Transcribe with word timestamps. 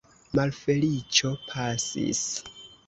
Malfeliĉo 0.39 1.31
pasis! 1.51 2.27